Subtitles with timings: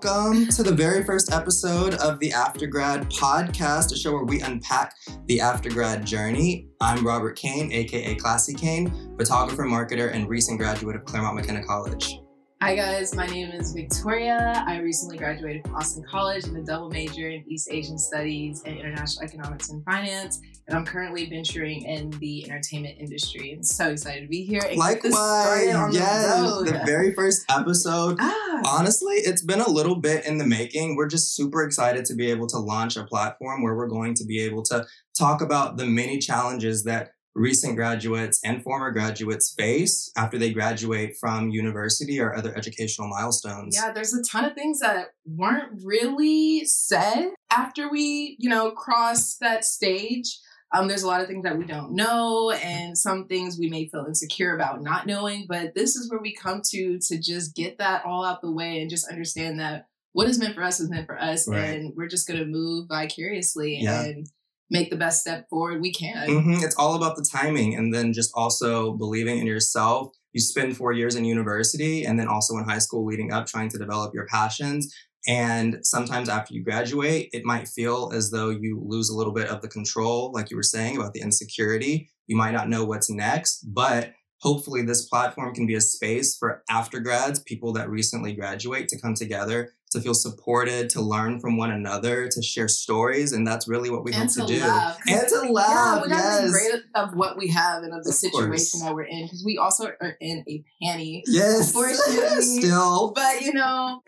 [0.00, 4.94] Welcome to the very first episode of the Aftergrad podcast, a show where we unpack
[5.26, 6.68] the aftergrad journey.
[6.80, 12.20] I'm Robert Cain, aka Classy Cain, photographer, marketer, and recent graduate of Claremont McKenna College.
[12.60, 14.64] Hi guys, my name is Victoria.
[14.66, 18.76] I recently graduated from Austin College in a double major in East Asian Studies and
[18.76, 23.52] International Economics and Finance, and I'm currently venturing in the entertainment industry.
[23.52, 24.60] I'm so excited to be here.
[24.68, 28.16] And Likewise, yes, the, the, very first episode.
[28.18, 28.62] Ah.
[28.66, 30.96] Honestly, it's been a little bit in the making.
[30.96, 34.24] We're just super excited to be able to launch a platform where we're going to
[34.24, 34.84] be able to
[35.16, 41.16] talk about the many challenges that recent graduates and former graduates face after they graduate
[41.18, 43.76] from university or other educational milestones.
[43.76, 49.36] Yeah, there's a ton of things that weren't really said after we, you know, cross
[49.36, 50.38] that stage.
[50.74, 53.88] Um, there's a lot of things that we don't know, and some things we may
[53.88, 55.46] feel insecure about not knowing.
[55.48, 58.80] But this is where we come to to just get that all out the way
[58.80, 61.58] and just understand that what is meant for us is meant for us, right.
[61.58, 64.04] and we're just gonna move vicariously yeah.
[64.04, 64.28] and
[64.70, 66.28] make the best step forward we can.
[66.28, 66.64] Mm-hmm.
[66.64, 70.12] It's all about the timing and then just also believing in yourself.
[70.32, 73.70] You spend four years in university and then also in high school leading up trying
[73.70, 74.94] to develop your passions.
[75.26, 79.48] And sometimes after you graduate, it might feel as though you lose a little bit
[79.48, 82.10] of the control, like you were saying about the insecurity.
[82.26, 86.62] You might not know what's next, but hopefully this platform can be a space for
[86.70, 91.56] after grads, people that recently graduate to come together to feel supported, to learn from
[91.56, 94.66] one another, to share stories, and that's really what we and hope to, to do.
[94.66, 94.98] Laugh.
[95.08, 96.04] And to laugh.
[96.08, 96.50] Yeah, yes.
[96.50, 98.82] great of what we have and of the of situation course.
[98.82, 101.22] that we're in because we also are in a panty.
[101.26, 101.68] Yes.
[101.74, 102.60] Unfortunately.
[102.60, 103.12] Still.
[103.12, 104.02] But you know.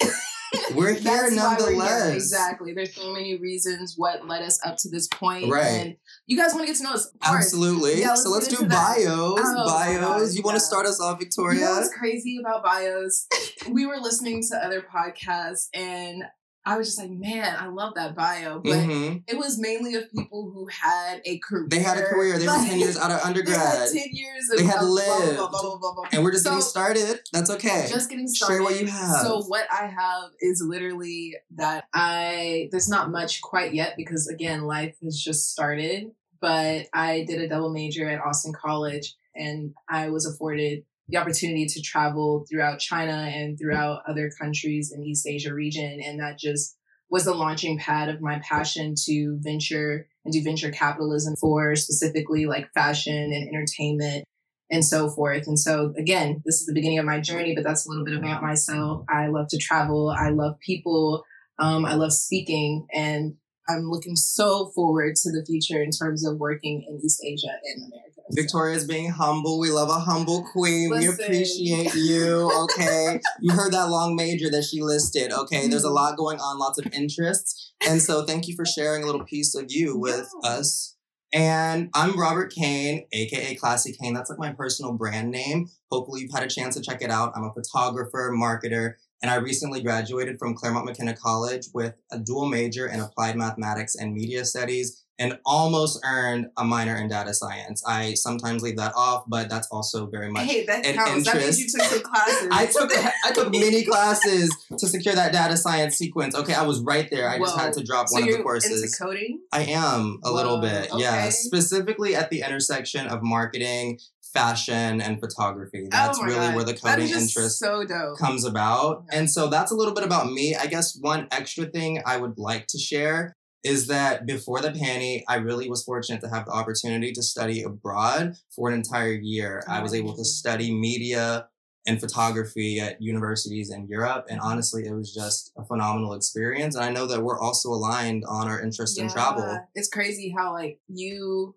[0.75, 1.37] We're here why we're here.
[1.37, 2.15] nonetheless.
[2.15, 2.73] Exactly.
[2.73, 5.51] There's so many reasons what led us up to this point.
[5.51, 5.65] Right.
[5.67, 7.13] And you guys want to get to know us.
[7.23, 8.01] Absolutely.
[8.01, 9.41] Yeah, so let's let's do bios.
[9.43, 10.37] Oh, bios.
[10.37, 11.61] You want to start us off, Victoria?
[11.61, 13.27] You know what's crazy about bios?
[13.71, 16.25] we were listening to other podcasts and
[16.67, 18.61] I was just like, man, I love that bio.
[18.61, 19.23] But Mhm.
[19.27, 21.67] it was mainly of people who had a career.
[21.71, 22.39] They had a career.
[22.39, 23.89] They were 10 years out of They had undergrad.
[23.93, 25.37] 10 years of They had lived.
[25.37, 26.05] blah, blah, blah.
[26.13, 27.21] And we're just So- getting started.
[27.33, 27.87] That's okay.
[27.89, 28.55] just getting started.
[28.57, 29.23] Share what you have.
[29.23, 34.63] So what I have is literally that I there's not much quite yet because again
[34.67, 36.11] life has just started.
[36.43, 41.67] But I did a double major at Austin College and I was afforded the opportunity
[41.67, 46.77] to travel throughout China and throughout other countries in East Asia region, and that just
[47.11, 52.47] was the launching pad of my passion to venture and do venture capitalism for specifically
[52.47, 54.25] like fashion and entertainment
[54.71, 55.47] and so forth.
[55.49, 58.17] And so, again, this is the beginning of my journey, but that's a little bit
[58.17, 59.05] about myself.
[59.09, 60.15] I love to travel.
[60.17, 61.25] I love people.
[61.59, 62.87] Um, I love speaking.
[62.95, 63.35] And
[63.69, 67.93] I'm looking so forward to the future in terms of working in East Asia and
[67.93, 68.20] America.
[68.33, 69.59] Victoria's being humble.
[69.59, 70.91] We love a humble queen.
[70.91, 72.51] we appreciate you.
[72.65, 73.21] Okay.
[73.41, 75.33] you heard that long major that she listed.
[75.33, 75.69] Okay.
[75.69, 75.95] There's a Mhm.
[75.95, 77.73] lot going on, lots of interests.
[77.87, 80.51] And so thank you for sharing a little piece of you with Yeah.
[80.51, 80.97] us.
[81.33, 84.15] And I'm Robert Cain, aka Classy Cain.
[84.15, 85.69] That's like my personal brand name.
[85.91, 87.33] Hopefully you've had a chance to check it out.
[87.37, 92.47] I'm a photographer, marketer, and I recently graduated from Claremont McKenna College with a dual
[92.47, 97.85] major in applied mathematics and media studies and almost earned a minor in data science.
[97.87, 100.47] I sometimes leave that off, but that's also very much.
[100.47, 101.27] Hey, that an counts.
[101.27, 101.91] That means you interest.
[101.93, 102.49] took some classes.
[102.51, 102.91] I took
[103.25, 106.35] I took many classes to secure that data science sequence.
[106.35, 107.29] Okay, I was right there.
[107.29, 108.83] I just had to drop so one of the courses.
[108.83, 109.41] into coding?
[109.53, 111.03] I am a little bit, okay.
[111.03, 111.29] yeah.
[111.29, 113.99] Specifically at the intersection of marketing,
[114.33, 115.83] fashion, and photography.
[115.85, 116.55] Oh that's oh really God.
[116.55, 118.19] where the coding interest so dope.
[118.19, 119.05] comes about.
[119.13, 119.19] Yeah.
[119.19, 120.57] And so that's a little bit about me.
[120.57, 125.23] I guess one extra thing I would like to share is that before the panty,
[125.29, 129.63] I really was fortunate to have the opportunity to study abroad for an entire year.
[129.69, 131.49] I was able to study media
[131.87, 134.27] and photography at universities in Europe.
[134.29, 136.75] And honestly, it was just a phenomenal experience.
[136.75, 139.59] And I know that we're also aligned on our interest in travel.
[139.75, 141.55] It's crazy how like you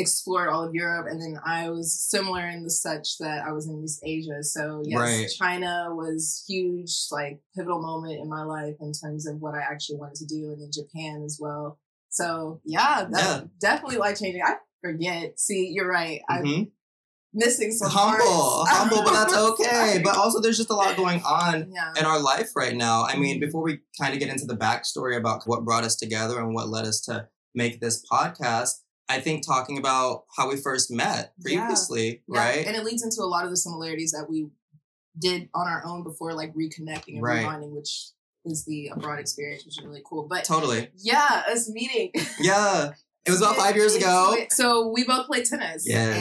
[0.00, 3.66] explored all of Europe and then I was similar in the such that I was
[3.68, 4.42] in East Asia.
[4.42, 5.28] So yes, Right.
[5.38, 9.98] China was huge, like pivotal moment in my life in terms of what I actually
[9.98, 11.78] wanted to do and then Japan as well.
[12.08, 13.42] So yeah, Yeah.
[13.60, 14.42] definitely life changing.
[14.42, 15.38] I forget.
[15.38, 16.20] See, you're right.
[16.28, 16.70] I'm Mhm.
[17.32, 18.24] missing some Humble,
[18.64, 18.70] parts.
[18.70, 20.00] humble, but that's okay.
[20.02, 21.92] But also, there's just a lot going on yeah.
[21.96, 23.04] in our life right now.
[23.04, 23.40] I mean, Mhm.
[23.42, 26.68] before we kind of get into the backstory about what brought us together and what
[26.68, 28.80] led us to make this podcast,
[29.10, 32.66] I think talking about how we first met previously, Yeah, right?
[32.66, 34.48] And it leads into a lot of the similarities that we
[35.18, 37.44] did on our own before, like reconnecting and Right.
[37.44, 38.10] rebonding, which
[38.44, 40.26] is the abroad experience, which is really cool.
[40.30, 40.90] But totally.
[40.96, 42.12] yeah, us meeting.
[42.40, 42.92] Yeah.
[43.26, 44.34] It was about five years ago.
[44.48, 45.84] So we both played tennis.
[45.86, 46.16] Yes.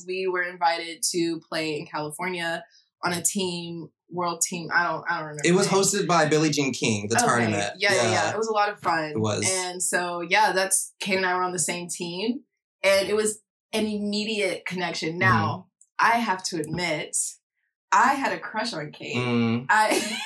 [0.00, 2.64] And we were invited to play in California
[3.04, 4.68] on a team world team.
[4.74, 5.04] I don't.
[5.08, 5.42] I don't remember.
[5.44, 7.26] It was hosted by Billie Jean King, the Okay.
[7.26, 7.72] tournament.
[7.78, 8.30] Yeah, yeah, yeah.
[8.32, 9.04] It was a lot of fun.
[9.10, 9.48] It was.
[9.48, 12.40] And so yeah, that's Kate and I were on the same team,
[12.82, 13.40] and it was
[13.72, 15.10] an immediate connection.
[15.10, 15.18] Mm-hmm.
[15.18, 15.66] Now
[15.98, 17.16] I have to admit,
[17.92, 19.16] I had a crush on Kate.
[19.16, 19.66] Mm.
[19.68, 20.18] I.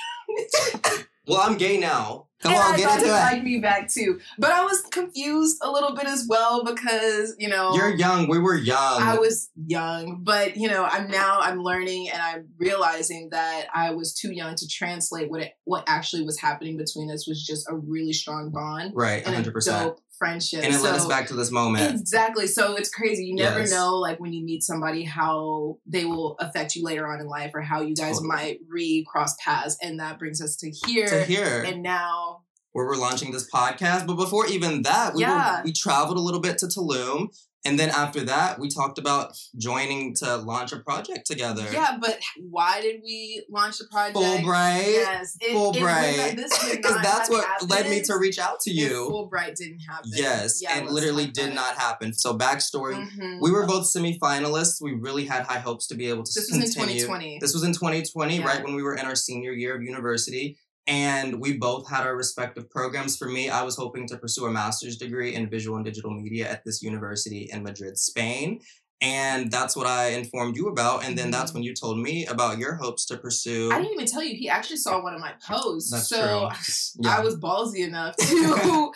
[1.27, 2.27] Well, I'm gay now.
[2.43, 3.13] Come and on, I get into it.
[3.13, 7.49] liked me back too, but I was confused a little bit as well because you
[7.49, 8.29] know You're young.
[8.29, 9.01] We were young.
[9.01, 13.93] I was young, but you know, I'm now I'm learning and I'm realizing that I
[13.93, 17.69] was too young to translate what it what actually was happening between us was just
[17.71, 19.47] a really strong bond right, and 100%.
[19.47, 20.63] a dope friendship.
[20.65, 21.99] and it led us back to this moment.
[22.01, 22.47] Exactly.
[22.47, 23.25] So it's crazy.
[23.25, 23.71] You never Yes.
[23.73, 27.51] know, like when you meet somebody, how they will affect you later on in life,
[27.55, 28.29] or how you guys Totally.
[28.29, 29.77] might recross paths.
[29.83, 31.09] And that brings us to here.
[31.09, 32.43] to here, And now,
[32.73, 34.07] where we're launching this podcast.
[34.07, 35.59] But before even that, we, Yeah.
[35.59, 37.29] were, we traveled a little bit to Tulum.
[37.65, 41.65] And then after that, we talked about joining to launch a project together.
[41.73, 41.97] yeah.
[42.01, 42.21] But
[42.51, 44.17] why did we launch the project?
[44.19, 44.87] Fulbright.
[44.87, 46.17] Yes, it, Fulbright.
[46.29, 49.09] not- this would Because that's what led me to reach out to you.
[49.11, 50.11] Fulbright didn't happen.
[50.13, 52.13] Yes, Yeah, and literally did not happen.
[52.13, 52.95] So backstory.
[53.09, 53.41] Mhm.
[53.41, 54.81] we were both semifinalists.
[54.83, 57.39] We really had high hopes to be able to This was in 2020.
[57.41, 58.45] This was in 2020, Yeah.
[58.47, 60.59] right when we were in our senior year of university.
[60.87, 63.17] And we both had our respective programs.
[63.17, 66.51] For me, I was hoping to pursue a master's degree in visual and digital media
[66.51, 68.61] at this university in Madrid, Spain.
[69.01, 71.05] And that's what I informed you about.
[71.05, 71.55] And then that's Mhm.
[71.55, 73.71] when you told me about your hopes to pursue.
[73.73, 74.37] I didn't even tell you.
[74.37, 75.91] He actually saw one of my posts.
[75.91, 77.11] That's so true.
[77.11, 78.93] I was ballsy enough to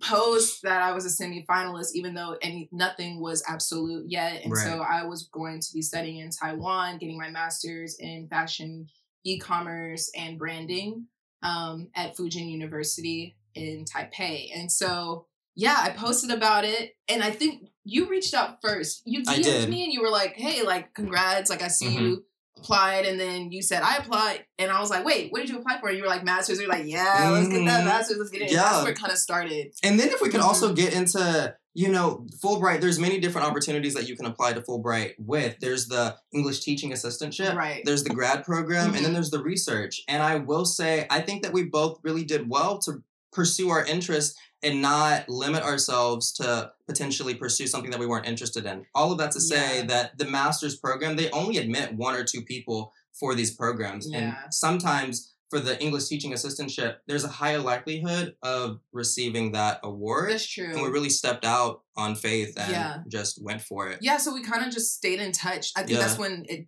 [0.00, 4.44] post that I was a semi-finalist, even though any nothing was absolute yet.
[4.44, 8.86] And so I was going to be studying in Taiwan, getting my master's in fashion,
[9.24, 11.06] e-commerce, and branding
[11.42, 14.50] um, at Fu Jen University in Taipei.
[14.54, 15.26] And so
[15.56, 19.02] yeah, I posted about it, and I think you reached out first.
[19.04, 21.50] You DM'd me, and you were like, "Hey, like, congrats!
[21.50, 22.00] Like, I see Mhm.
[22.00, 22.24] you."
[22.58, 25.58] Applied and then you said I applied and I was like, wait, what did you
[25.58, 25.88] apply for?
[25.88, 26.60] And you were like masters.
[26.60, 27.86] You're like, yeah, let's get that Mhm.
[27.86, 28.50] masters, let's get it.
[28.52, 28.62] Yeah.
[28.62, 29.72] That's where it kind of started.
[29.82, 33.94] And then if we could also get into, you know, Fulbright, there's many different opportunities
[33.94, 35.56] that you can apply to Fulbright with.
[35.60, 37.54] There's the English teaching assistantship.
[37.54, 37.82] Right.
[37.84, 39.14] There's the grad program and then Mhm.
[39.14, 40.02] there's the research.
[40.08, 43.84] And I will say, I think that we both really did well to pursue our
[43.84, 48.84] interests and not limit ourselves to potentially pursue something that we weren't interested in.
[48.94, 49.86] All of that to say Yeah.
[49.86, 54.06] that the master's program, they only admit one or two people for these programs.
[54.10, 54.18] Yeah.
[54.44, 60.30] And sometimes for the English teaching assistantship, there's a higher likelihood of receiving that award.
[60.30, 60.70] That's true.
[60.72, 62.96] And we really stepped out on faith and Yeah.
[63.08, 63.98] just went for it.
[64.02, 65.72] yeah, so we kind of just stayed in touch.
[65.74, 66.66] I think that's when it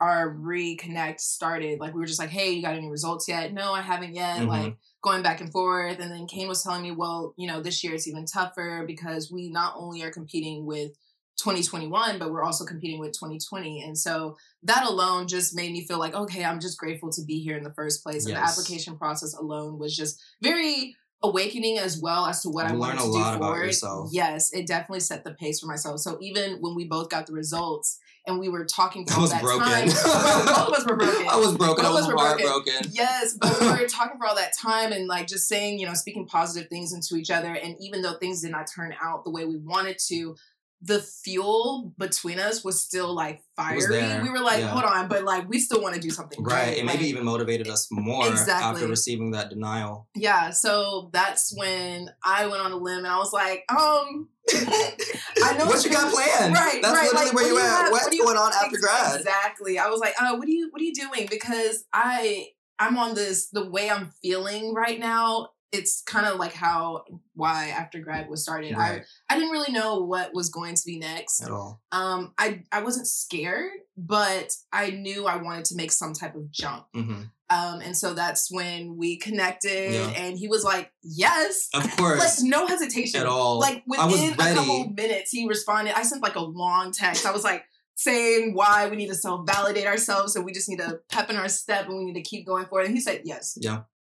[0.00, 1.80] our reconnect started.
[1.80, 3.52] Like we were just like, hey, you got any results yet?
[3.52, 4.40] No, I haven't yet.
[4.42, 4.46] Mhm.
[4.46, 5.98] Like going back and forth.
[5.98, 9.30] And then Cain was telling me, well, you know, this year it's even tougher because
[9.32, 10.92] we not only are competing with
[11.38, 13.82] 2021, but we're also competing with 2020.
[13.82, 17.40] And so that alone just made me feel like, okay, I'm just grateful to be
[17.40, 18.26] here in the first place.
[18.26, 22.72] And the application process alone was just very awakening as well as to what I
[22.72, 23.66] You wanted to a do about forward.
[23.66, 24.10] yourself.
[24.12, 26.00] Yes, it definitely set the pace for myself.
[26.00, 29.22] So even when we both got the results and we were talking for I all
[29.22, 29.66] was that broken.
[29.66, 29.86] time,
[30.46, 31.28] both of us were broken.
[31.28, 31.84] I was broken.
[31.84, 32.46] Both of was broken.
[32.46, 32.90] heartbroken.
[32.92, 35.94] Yes, but we were talking for all that time and like just saying, you know,
[35.94, 37.52] speaking positive things into each other.
[37.52, 40.36] And even though things did not turn out the way we wanted to,
[40.82, 44.22] the fuel between us was still like fiery.
[44.22, 44.68] We were like, yeah.
[44.68, 46.64] hold on, but like we still want to do something Right.
[46.68, 46.78] great.
[46.78, 48.86] It maybe Like, even motivated us more after Exactly.
[48.86, 50.08] receiving that denial.
[50.14, 50.50] yeah.
[50.50, 55.66] So that's when I went on a limb and I was like, um, I know
[55.66, 56.54] what you got planned?
[56.54, 57.02] Right, That's right.
[57.04, 57.62] literally like, where you at.
[57.64, 59.20] have- What's what going on after grad?
[59.20, 59.78] Exactly.
[59.78, 61.26] I was like, uh, what are you what are you doing?
[61.30, 65.50] Because I I'm on this the way I'm feeling right now.
[65.72, 68.76] It's kind of like how why after grad was started.
[68.76, 69.02] Right.
[69.28, 71.42] I I didn't really know what was going to be next.
[71.42, 71.80] At all.
[71.92, 76.50] Um, I I wasn't scared, but I knew I wanted to make some type of
[76.50, 76.86] jump.
[76.94, 80.08] hmm Um, and so that's when we connected, Yeah.
[80.10, 82.18] and he was like, "Yes." Of course.
[82.42, 83.58] Like no hesitation at all.
[83.60, 87.44] like within a couple minutes he responded i sent like a long text i was
[87.44, 87.64] like
[87.96, 91.48] saying why we need to self-validate ourselves and we just need to pep in our
[91.48, 93.56] step and we need to keep going forward and he said yes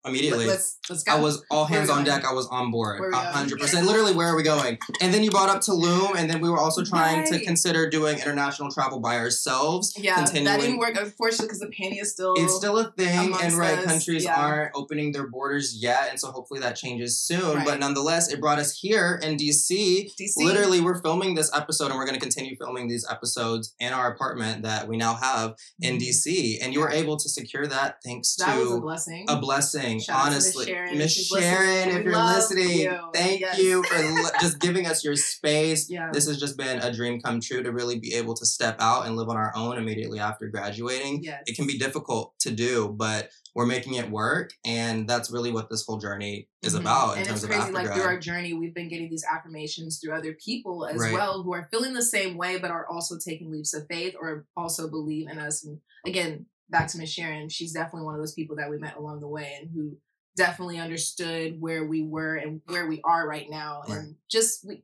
[0.04, 0.46] Immediately.
[0.46, 2.24] Let, us let's go I was all hands on deck.
[2.24, 3.00] I was on board.
[3.00, 3.32] Where we A going?
[3.34, 3.86] hundred percent.
[3.86, 4.78] Literally, where are we going?
[5.02, 8.18] And then you brought up Tulum, and then we were also trying to consider doing
[8.18, 9.92] international travel by ourselves.
[9.98, 13.52] yeah that didn't work unfortunately because the penny is still It's still a thing, and
[13.54, 14.40] right, us, countries yeah.
[14.40, 17.56] aren't opening their borders yet, and so hopefully that changes soon.
[17.56, 17.66] Right.
[17.66, 20.10] But nonetheless, it brought us here in DC.
[20.18, 20.32] DC.
[20.38, 24.10] Literally, we're filming this episode, and we're going to continue filming these episodes in our
[24.12, 26.56] apartment that we now have in DC.
[26.62, 28.50] And you were able to secure that thanks Mm-hmm.
[28.50, 29.89] that was a to blessing a blessing.
[29.96, 30.00] Blessing.
[30.00, 32.98] Shout out to Miss Honestly, Miss Sharon, if you're listening, you.
[33.14, 33.58] thank Yes.
[33.58, 33.96] you for
[34.40, 35.88] just giving us your space.
[35.90, 36.10] Yeah.
[36.12, 39.06] This has just been a dream come true to really be able to step out
[39.06, 41.22] and live on our own immediately after graduating.
[41.22, 41.42] Yes.
[41.46, 45.68] It can be difficult to do, but we're making it work, and that's really what
[45.70, 46.80] this whole journey is Mhm.
[46.80, 47.96] about in and terms it's of crazy like grad.
[47.96, 51.12] through our journey we've been getting these affirmations through other people as Right.
[51.12, 54.46] well who are feeling the same way but are also taking leaps of faith or
[54.56, 58.34] also believe in us and again back to miss sharon she's definitely one of those
[58.34, 59.96] people that we met along the way and who
[60.36, 63.98] definitely understood where we were and where we are right now Right.
[63.98, 64.82] and just we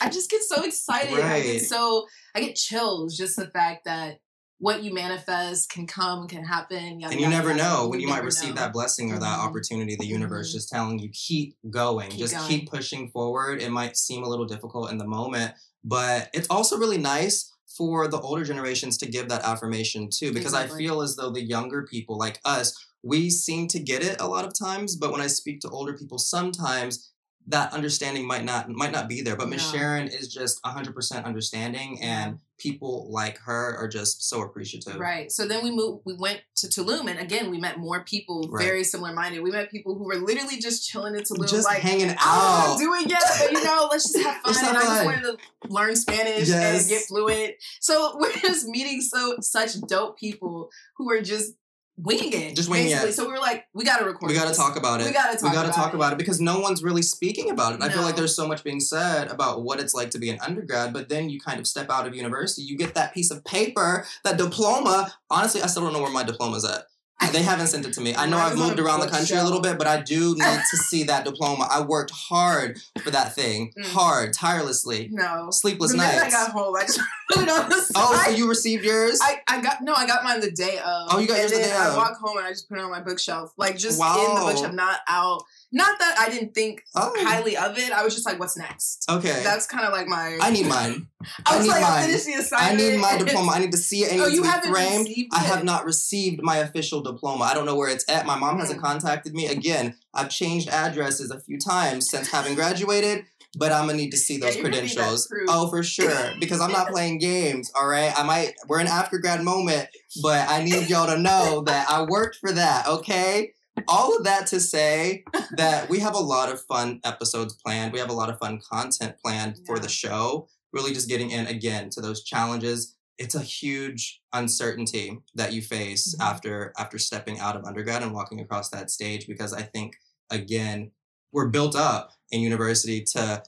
[0.00, 4.18] i just get so excited i get so i get chills just the fact that
[4.60, 7.62] what you manifest can come can happen yada, and you never yada.
[7.62, 8.62] know You when you might receive know.
[8.62, 9.46] that blessing or that Mhm.
[9.46, 10.52] opportunity the universe Mhm.
[10.52, 12.48] just telling you keep going Keep just going.
[12.48, 15.54] keep pushing forward it might seem a little difficult in the moment
[15.84, 20.52] but it's also really nice for the older generations to give that affirmation too because
[20.52, 24.26] i feel as though the younger people like us we seem to get it a
[24.26, 27.12] lot of times but when i speak to older people sometimes
[27.48, 29.78] that understanding might not might not be there but miss No.
[29.78, 35.30] sharon is just 100% understanding and people like her are just so appreciative Right.
[35.30, 36.02] So then we moved.
[36.04, 38.64] We went to Tulum, and again, we met more people Right.
[38.64, 39.42] very similar minded.
[39.42, 42.78] We met people who were literally just chilling in Tulum, just like hanging "Ah, out
[42.78, 44.56] doing yeah, but you know, let's just have fun.
[44.66, 45.36] And I just wanted to
[45.68, 46.80] learn Spanish Yes.
[46.80, 47.54] and get fluent.
[47.80, 51.52] So we're just meeting so such dope people who are just
[51.98, 53.12] winging it, Just winging it.
[53.12, 54.30] So we were like, we got to record.
[54.30, 55.06] We got to talk about it.
[55.06, 55.96] We gotta talk We got to talk it.
[55.96, 57.82] about it because no one's really speaking about it.
[57.82, 60.38] I feel like there's so much being said about what it's like to be an
[60.40, 63.44] undergrad, but then you kind of step out of university, you get that piece of
[63.44, 65.12] paper, that diploma.
[65.30, 66.84] Honestly, I still don't know where my diploma's at.
[67.32, 68.14] They haven't sent it to me.
[68.16, 70.76] I know I've moved around the country a little bit, but I do need to
[70.78, 71.68] see that diploma.
[71.70, 73.84] I worked hard for that thing, Mm.
[73.92, 75.48] hard, tirelessly, No.
[75.50, 76.34] sleepless the minute I nights.
[76.34, 77.92] got home, I just put it on the side.
[77.96, 79.20] Oh, so you received yours?
[79.22, 81.08] I, I got no, I got mine the day of.
[81.12, 82.90] Oh, you got yours the day I walk home and I just put it on
[82.90, 85.42] my bookshelf, like just in the bookshelf, not out.
[85.70, 87.92] Not that I didn't think oh, highly of it.
[87.92, 89.04] I was just like, what's next?
[89.10, 89.42] okay.
[89.44, 90.38] That's kind of like my.
[90.40, 91.08] I need mine.
[91.46, 91.92] I I was need like, mine.
[91.92, 93.52] I finished the I need my diploma.
[93.52, 94.12] I need to see it.
[94.12, 95.08] It Oh, you to be haven't framed.
[95.34, 97.44] I have not received my official diploma.
[97.44, 98.24] I don't know where it's at.
[98.24, 98.82] My mom hasn't Mm.
[98.84, 99.46] contacted me.
[99.46, 103.24] Again, I've changed addresses a few times since having graduated,
[103.58, 105.28] but I'm gonna need to see those need that credentials.
[105.48, 106.30] Oh, for sure.
[106.40, 108.12] Because I'm not playing games, all right?
[108.18, 109.88] I might we're in after grad moment,
[110.22, 113.52] but I need y'all to know that I worked for that, okay?
[113.86, 117.92] All of that to say that we have a lot of fun episodes planned.
[117.92, 120.48] We have a lot of fun content planned for the show.
[120.72, 122.96] Really just getting in again to those challenges.
[123.18, 126.24] It's a huge uncertainty that you face Mhm.
[126.24, 129.96] after after stepping out of undergrad and walking across that stage because I think
[130.30, 130.90] again,
[131.32, 133.42] we're built up in university to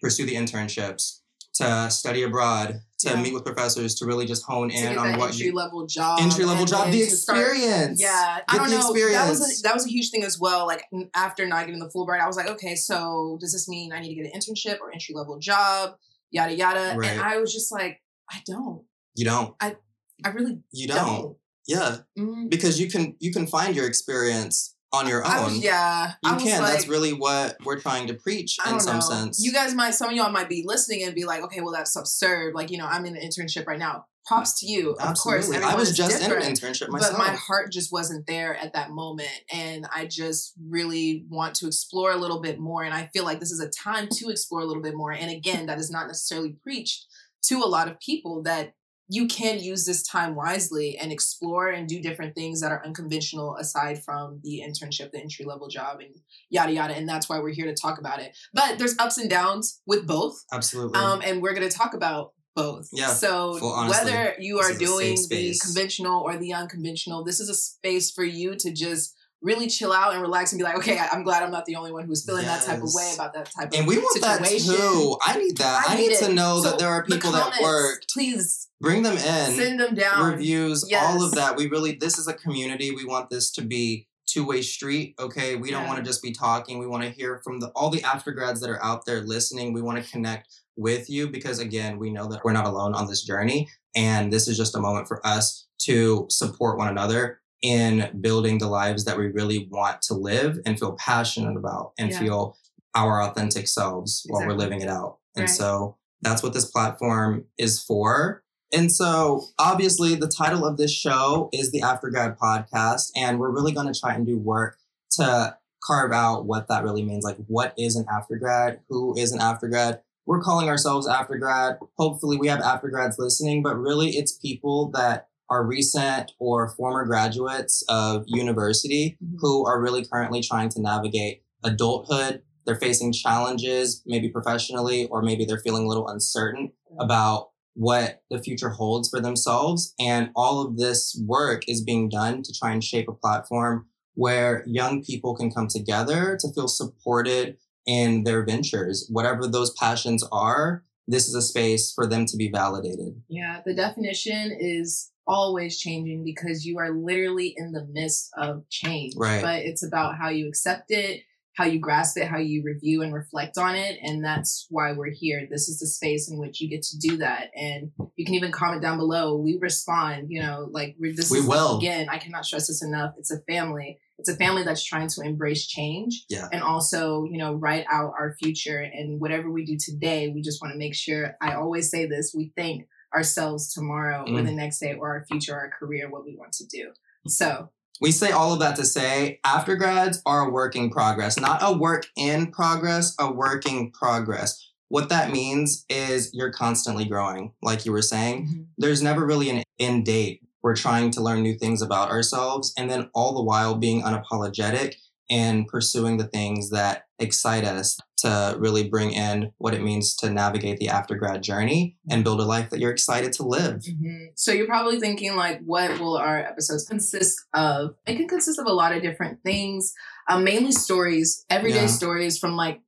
[0.00, 1.20] pursue the internships,
[1.56, 3.22] to study abroad, to Yeah.
[3.22, 6.18] meet with professors, to really just hone in get on what entry you level job.
[6.20, 8.00] entry level job, the to start- experience.
[8.00, 8.92] Yeah, I don't know.
[9.12, 10.66] That was a, that was a huge thing as well.
[10.66, 10.84] Like
[11.14, 14.08] after not getting the Fulbright, I was like, okay, so does this mean I need
[14.08, 15.96] to get an internship or entry level job?
[16.30, 16.94] Yada yada.
[16.96, 17.10] Right.
[17.10, 18.84] And I was just like, I don't.
[19.14, 19.54] You don't.
[19.60, 19.76] I
[20.24, 20.96] I really You don't.
[20.96, 21.36] don't.
[21.68, 22.48] Yeah, Mm.
[22.48, 25.44] because you can you can find your experience on your own.
[25.44, 26.62] was, yeah, you I can.
[26.62, 29.00] like, That's really what we're trying to preach in some know.
[29.00, 29.44] sense.
[29.44, 31.96] You guys might, some of y'all might be listening and be like, okay, well, that's
[31.96, 32.54] absurd.
[32.54, 34.06] Like, you know, I'm in an internship right now.
[34.26, 34.90] Props to you.
[34.98, 35.68] Of course, Absolutely.
[35.68, 37.16] I was just in an internship myself.
[37.16, 39.28] But my heart just wasn't there at that moment.
[39.52, 42.82] And I just really want to explore a little bit more.
[42.82, 45.12] And I feel like this is a time to explore a little bit more.
[45.12, 47.06] And again, that is not necessarily preached
[47.44, 48.74] to a lot of people that
[49.08, 53.56] you can use this time wisely and explore and do different things that are unconventional
[53.56, 56.14] aside from the internship, the entry level job, and
[56.50, 56.94] yada yada.
[56.94, 58.36] And that's why we're here to talk about it.
[58.52, 60.44] But there's ups and downs with both.
[60.52, 60.98] Absolutely.
[60.98, 62.88] Um, and we're going to talk about both.
[62.92, 67.22] Yeah, So full- whether you are is a safe doing the conventional or the unconventional,
[67.22, 69.14] this is a space for you to just
[69.46, 71.92] really chill out and relax and be like, okay, I'm glad I'm not the only
[71.92, 73.80] one who's feeling that type of way about that type of thing.
[73.80, 75.16] and of we want that too.
[75.22, 75.84] I need that.
[75.88, 78.12] I, I need need to know So that there are the people that comments, worked.
[78.12, 79.18] Please Bring them in.
[79.54, 80.32] send them down.
[80.32, 81.56] reviews, all of that.
[81.56, 82.90] We really, this is a community.
[82.90, 85.14] We want this to be two way street.
[85.18, 86.78] Okay, we don't want to just be talking.
[86.78, 89.72] We want to hear from the all the aftergrads that are out there listening.
[89.72, 93.06] We want to connect with you because again, we know that we're not alone on
[93.06, 98.10] this journey, and this is just a moment for us to support one another in
[98.20, 102.18] building the lives that we really want to live and feel passionate about and Yeah.
[102.18, 102.56] feel
[102.94, 105.18] our authentic selves while we're living it out.
[105.34, 105.50] And Right.
[105.50, 108.42] so that's what this platform is for.
[108.72, 113.72] And so, obviously, the title of this show is the Aftergrad Podcast, and we're really
[113.72, 114.78] going to try and do work
[115.12, 117.22] to carve out what that really means.
[117.24, 118.80] Like, what is an aftergrad?
[118.88, 120.00] Who is an aftergrad?
[120.26, 121.78] We're calling ourselves aftergrad.
[121.96, 127.84] Hopefully, we have aftergrads listening, but really, it's people that are recent or former graduates
[127.88, 129.36] of university Mhm.
[129.38, 132.42] who are really currently trying to navigate adulthood.
[132.64, 138.42] They're facing challenges, maybe professionally, or maybe they're feeling a little uncertain about what the
[138.42, 139.94] future holds for themselves.
[140.00, 144.64] And all of this work is being done to try and shape a platform where
[144.66, 150.82] young people can come together to feel supported in their ventures, whatever those passions are.
[151.08, 153.22] This is a space for them to be validated.
[153.28, 159.14] Yeah, the definition is always changing because you are literally in the midst of change.
[159.16, 159.42] Right.
[159.42, 161.22] But it's about how you accept it,
[161.56, 163.98] how you grasp it, how you review and reflect on it.
[164.02, 165.46] And that's why we're here.
[165.50, 167.48] This is the space in which you get to do that.
[167.54, 169.36] And you can even comment down below.
[169.36, 171.78] We respond, you know, like we're, this We is, will.
[171.78, 173.14] again, I cannot stress this enough.
[173.18, 173.98] It's a family.
[174.18, 176.48] It's a family that's trying to embrace change Yeah.
[176.52, 178.78] and also, you know, write out our future.
[178.80, 182.32] And whatever we do today, we just want to make sure, I always say this,
[182.34, 184.46] we thank ourselves tomorrow or Mm.
[184.46, 186.92] the next day or our future, our career, what we want to do.
[187.28, 191.60] So, We say all of that to say aftergrads are a work in progress, not
[191.62, 194.62] a work in progress, a working progress.
[194.88, 198.68] What that means is you're constantly growing, like you were saying.
[198.76, 200.42] There's never really an end date.
[200.66, 204.96] We're trying to learn new things about ourselves and then all the while being unapologetic
[205.30, 210.28] and pursuing the things that excite us to really bring in what it means to
[210.28, 213.82] navigate the aftergrad journey and build a life that you're excited to live.
[213.82, 214.30] Mhm.
[214.34, 217.94] So you're probably thinking like, what will our episodes consist of?
[218.04, 219.92] It can consist of a lot of different things,
[220.28, 221.86] um, mainly stories, everyday Yeah.
[221.86, 222.80] stories from like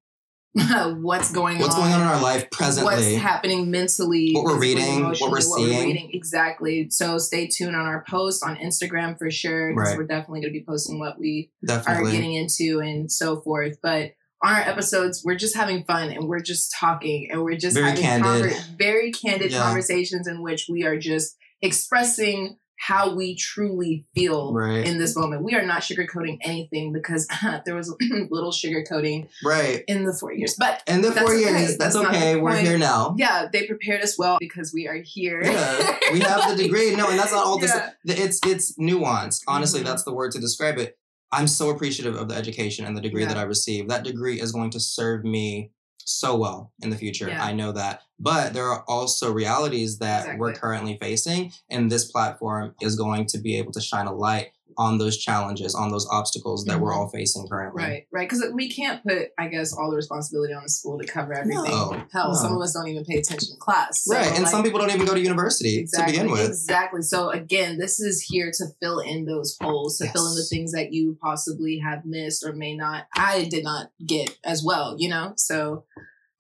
[1.03, 4.59] what's going What's on, going on in our life presently, what's happening mentally, What we're
[4.59, 5.87] reading, what we're emotionally, seeing.
[5.87, 6.11] reading.
[6.15, 6.89] Exactly.
[6.91, 9.99] So stay tuned on our posts on Instagram for sure, because Right.
[9.99, 13.79] we're definitely going to be posting what we are getting into and so forth.
[13.83, 14.13] But
[14.43, 17.89] on our episodes, we're just having fun and we're just talking and we're just Very
[17.91, 18.53] having candid.
[18.53, 19.63] conver- very candid Yeah.
[19.63, 24.87] conversations in which we are just expressing how we truly feel Right.
[24.87, 25.43] in this moment.
[25.43, 27.27] We are not sugarcoating anything because
[27.67, 27.93] there was
[28.31, 29.83] little sugarcoating right.
[29.89, 30.55] in the four years.
[30.59, 31.41] But And the four okay.
[31.41, 32.37] years, that's, That's okay.
[32.37, 32.67] We're point.
[32.67, 33.15] here now.
[33.19, 35.43] yeah, they prepared us well because we are here.
[35.43, 36.95] Yeah, we have the degree.
[36.95, 37.73] No, and that's not all this.
[38.05, 38.15] Yeah.
[38.17, 39.43] It's it's nuanced.
[39.49, 39.85] Honestly, Mhm.
[39.87, 40.97] that's the word to describe it.
[41.33, 43.29] I'm so appreciative of the education and the degree Yeah.
[43.29, 43.91] that I received.
[43.91, 45.73] That degree is going to serve me
[46.09, 47.29] so well in the future.
[47.29, 47.45] Yeah.
[47.45, 48.03] I know that.
[48.19, 53.39] But there are also realities that we're currently facing, and this platform is going to
[53.39, 56.97] be able to shine a light on those challenges, on those obstacles that we're Mhm.
[56.97, 57.83] all facing currently.
[57.83, 58.29] Right, right.
[58.29, 61.65] Because we can't put, I guess, all the responsibility on the school to cover everything.
[61.65, 64.05] No, Hell, some of us don't even pay attention to class.
[64.05, 64.27] So, right.
[64.27, 66.49] And like, some people don't even go to university exactly, to begin with.
[66.49, 67.03] Exactly.
[67.03, 70.73] So again, this is here to fill in those holes, to fill in the things
[70.73, 73.07] that you possibly have missed or may not.
[73.17, 75.33] I did not get as well, you know.
[75.37, 75.85] So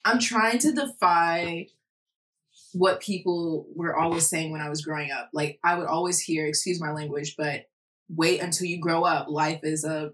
[0.04, 1.68] I'm trying to defy
[2.72, 5.30] what people were always saying when I was growing up.
[5.32, 7.64] Like I would always hear, excuse my language, but
[8.08, 9.28] wait until you grow up.
[9.28, 10.12] Life is a,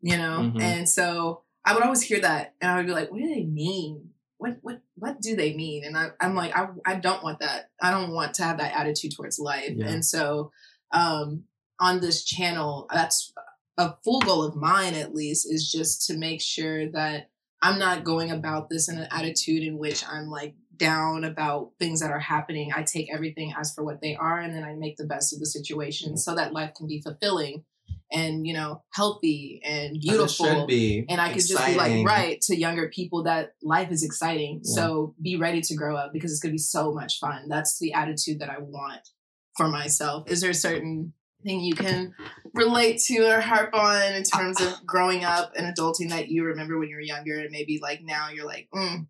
[0.00, 0.52] you know.
[0.54, 0.60] Mhm.
[0.60, 3.44] And so I would always hear that, and I would be like, what do they
[3.44, 4.10] mean?
[4.38, 5.84] What what what do they mean?
[5.84, 7.70] And I, I'm like, I I don't want that.
[7.82, 9.72] I don't want to have that attitude towards life.
[9.76, 9.88] Yeah.
[9.88, 10.52] And so,
[10.92, 11.44] um,
[11.80, 13.32] on this channel, that's
[13.76, 17.30] a full goal of mine at least is just to make sure that
[17.62, 22.00] I'm not going about this in an attitude in which I'm like down about things
[22.00, 22.70] that are happening.
[22.74, 25.40] I take everything as for what they are and then I make the best of
[25.40, 27.64] the situation so that life can be fulfilling
[28.10, 30.46] and, you know, healthy and beautiful.
[30.46, 31.04] should be.
[31.08, 34.62] And I could just be like, right to younger people that life is exciting.
[34.64, 34.74] Yeah.
[34.74, 37.48] So be ready to grow up because it's going to be so much fun.
[37.48, 39.08] That's the attitude that I want
[39.56, 40.30] for myself.
[40.30, 41.12] Is there a certain
[41.42, 42.14] thing you can
[42.54, 46.78] relate to or harp on in terms of growing up and adulting that you remember
[46.78, 49.06] when you were younger and maybe like now you're like, mm,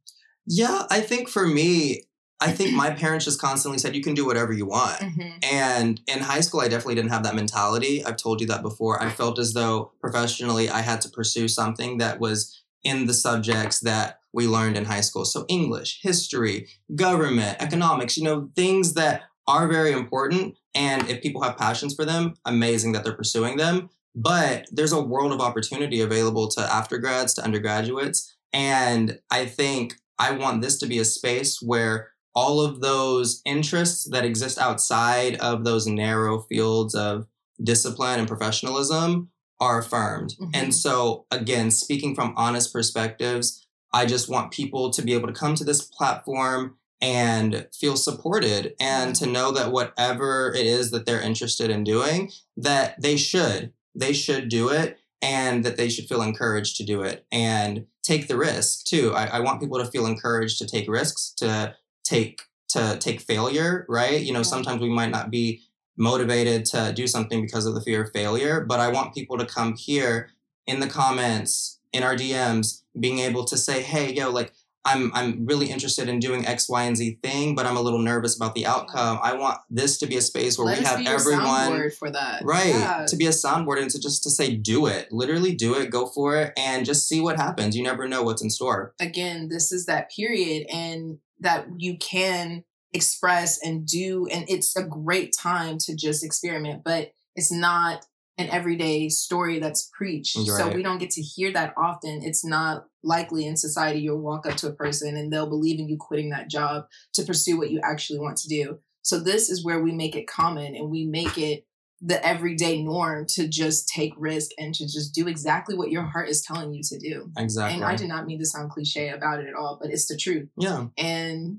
[0.48, 2.02] Yeah, I think for me,
[2.40, 4.98] I think my parents just constantly said you can do whatever you want.
[5.00, 8.04] mhm, And in high school, I definitely didn't have that mentality.
[8.04, 9.02] I've told you that before.
[9.02, 13.80] I felt as though professionally I had to pursue something that was in the subjects
[13.80, 15.24] that we learned in high school.
[15.24, 20.56] So, English, history, government, economics, you know, things that are very important.
[20.74, 23.90] And if people have passions for them, amazing that they're pursuing them.
[24.14, 28.36] But there's a world of opportunity available to aftergrads, to undergraduates.
[28.52, 34.08] And I think I want this to be a space where all of those interests
[34.10, 37.26] that exist outside of those narrow fields of
[37.62, 40.36] discipline and professionalism are affirmed.
[40.40, 40.50] Mhm.
[40.54, 45.34] And so, again, speaking from honest perspectives, I just want people to be able to
[45.34, 51.06] come to this platform and feel supported and to know that whatever it is that
[51.06, 53.72] they're interested in doing, that they should.
[53.94, 58.26] They should do it and that they should feel encouraged to do it and take
[58.26, 59.12] the risk too.
[59.14, 63.86] I, I want people to feel encouraged to take risks, to take to take failure,
[63.88, 64.20] right?
[64.20, 65.62] You know, sometimes we might not be
[65.96, 68.60] motivated to do something because of the fear of failure.
[68.60, 70.30] But I want people to come here
[70.66, 74.52] in the comments, in our DMs, being able to say, hey, yo, like,
[74.88, 77.98] I'm I'm really interested in doing X, Y, and Z thing, but I'm a little
[78.00, 79.18] nervous about the outcome.
[79.22, 82.42] I want this to be a space where Let we have be everyone for that.
[82.44, 83.04] right Yeah.
[83.06, 86.06] to be a soundboard and to just to say do it, literally do it, go
[86.06, 87.76] for it, and just see what happens.
[87.76, 88.94] You never know what's in store.
[89.00, 94.26] again, this is that period and that you can express and do.
[94.32, 98.06] And it's a great time to just experiment, but it's not
[98.38, 100.36] an everyday story that's preached.
[100.36, 102.20] You're So we don't get to hear that often.
[102.22, 105.88] It's not likely in society you'll walk up to a person and they'll believe in
[105.88, 108.78] you quitting that job to pursue what you actually want to do.
[109.02, 111.66] So this is where we make it common and we make it
[112.00, 116.28] the everyday norm to just take risk and to just do exactly what your heart
[116.28, 117.32] is telling you to do.
[117.36, 117.74] Exactly.
[117.74, 120.16] And I do not mean to sound cliche about it at all, but it's the
[120.16, 120.48] truth.
[120.56, 120.86] yeah.
[120.96, 121.58] And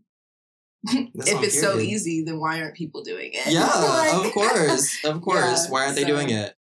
[0.88, 3.52] if it's so easy, then why aren't people doing it?
[3.52, 4.98] Yeah, Like- of course.
[5.04, 5.66] Of course.
[5.66, 6.56] Yeah, Why aren't they doing it?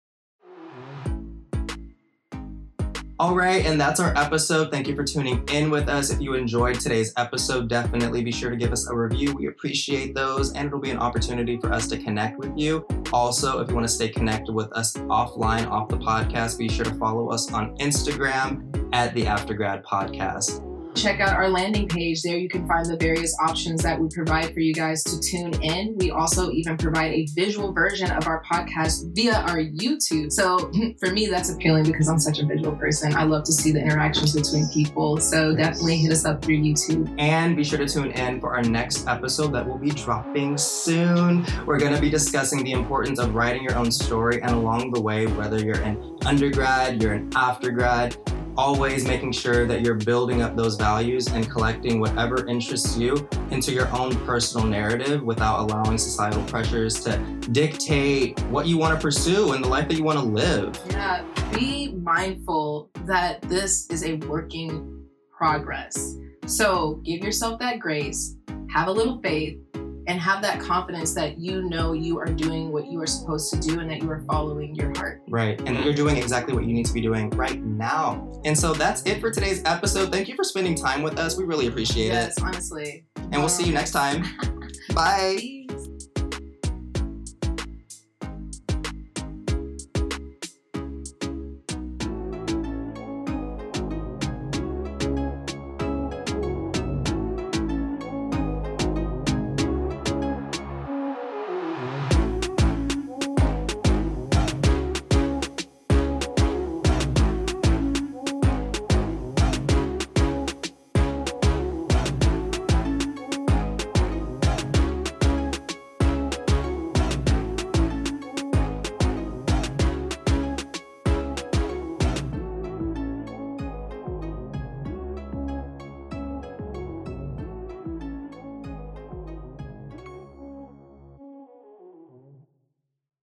[3.20, 4.70] All right, and that's our episode.
[4.70, 6.12] Thank you for tuning in with us.
[6.12, 9.34] If you enjoyed today's episode, definitely be sure to give us a review.
[9.34, 12.86] We appreciate those, and it'll be an opportunity for us to connect with you.
[13.12, 16.86] Also, if you want to stay connected with us offline, off the podcast, be sure
[16.86, 20.67] to follow us on Instagram at the Aftergrad Podcast.
[20.98, 22.24] Check out our landing page.
[22.24, 25.54] There you can find the various options that we provide for you guys to tune
[25.62, 25.96] in.
[26.00, 30.32] We also even provide a visual version of our podcast via our YouTube.
[30.32, 33.14] So for me, that's appealing because I'm such a visual person.
[33.14, 35.18] I love to see the interactions between people.
[35.18, 37.14] So definitely hit us up through YouTube.
[37.20, 41.46] And be sure to tune in for our next episode that will be dropping soon.
[41.68, 45.02] We're going to be discussing the importance of writing your own story, and along the
[45.02, 48.18] way, whether you're an undergrad, you're an aftergrad,
[48.58, 53.72] always making sure that you're building up those values and collecting whatever interests you into
[53.72, 57.18] your own personal narrative without allowing societal pressures to
[57.52, 60.80] dictate what you want to pursue and the life that you want to live.
[60.90, 66.16] Yeah, be mindful that this is a working progress.
[66.48, 68.36] So give yourself that grace,
[68.72, 69.60] have a little faith,
[70.08, 73.60] and have that confidence that you know you are doing what you are supposed to
[73.60, 75.22] do and that you are following your heart.
[75.28, 75.60] Right.
[75.66, 78.32] And that you're doing exactly what you need to be doing right now.
[78.46, 80.12] And so that's it for today's episode.
[80.12, 81.38] Thank you for spending time with us.
[81.38, 82.14] We really appreciate it.
[82.14, 83.06] Yes, honestly.
[83.18, 84.24] And we'll see you next time.
[84.94, 85.57] Bye.